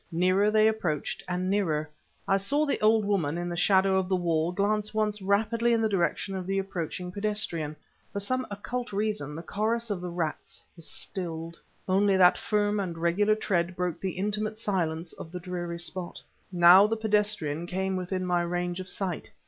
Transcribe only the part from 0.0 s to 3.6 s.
Nearer they approached and nearer. I saw the old woman, in the